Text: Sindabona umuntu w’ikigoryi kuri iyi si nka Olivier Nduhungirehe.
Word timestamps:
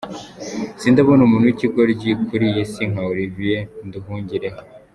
Sindabona 0.81 1.21
umuntu 1.23 1.47
w’ikigoryi 1.47 2.09
kuri 2.27 2.43
iyi 2.51 2.63
si 2.71 2.83
nka 2.91 3.03
Olivier 3.11 3.63
Nduhungirehe. 3.87 4.59